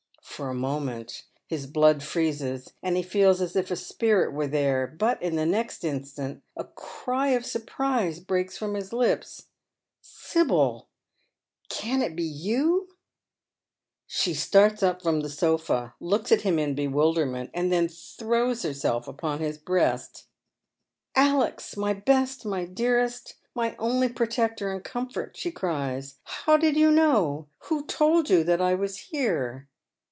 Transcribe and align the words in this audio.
For 0.23 0.49
a 0.49 0.53
moment 0.55 1.25
his 1.45 1.67
blood 1.67 2.01
freezes, 2.01 2.73
and 2.81 2.97
he 2.97 3.03
feels 3.03 3.41
as 3.41 3.55
if 3.55 3.69
a 3.69 3.75
spiiitwere 3.75 4.49
there; 4.49 4.87
but 4.87 5.21
in 5.21 5.35
the 5.35 5.45
next 5.45 5.83
instant 5.83 6.41
a 6.57 6.63
cry 6.63 7.27
of 7.31 7.45
surprise 7.45 8.19
breaks 8.19 8.57
from 8.57 8.73
hia 8.73 8.85
lips," 8.91 9.49
Sibyl, 10.25 10.87
can 11.69 12.01
it 12.01 12.15
be 12.15 12.23
you?" 12.23 12.89
Slie 14.09 14.33
starts 14.33 14.81
up 14.81 15.03
from 15.03 15.19
the 15.19 15.29
sofa, 15.29 15.93
looks 15.99 16.31
at 16.31 16.41
him 16.41 16.57
in 16.57 16.73
bewilderment, 16.73 17.51
and 17.53 17.71
then 17.71 17.87
throws 17.87 18.63
herself 18.63 19.07
upon 19.07 19.41
his 19.41 19.59
breast." 19.59 20.25
Alex, 21.15 21.77
my 21.77 21.93
best, 21.93 22.45
my 22.47 22.65
dearest, 22.65 23.35
my 23.53 23.75
only 23.77 24.09
protector 24.09 24.71
and 24.71 24.83
»omfort,," 24.83 25.35
she 25.35 25.51
cries," 25.51 26.15
how 26.23 26.57
did 26.57 26.75
you 26.77 26.89
know— 26.89 27.45
who 27.65 27.85
told 27.85 28.27
you 28.31 28.43
that 28.43 28.61
I 28.61 28.73
was 28.73 28.97
here 28.97 29.67